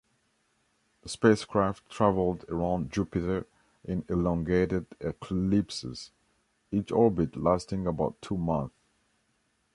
[1.03, 3.45] The spacecraft traveled around Jupiter
[3.85, 6.09] in elongated ellipses,
[6.71, 8.73] each orbit lasting about two months.